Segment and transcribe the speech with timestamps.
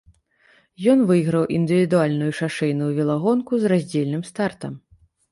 [0.91, 4.73] Ён выйграў індывідуальную шашэйную велагонку з раздзельным стартам.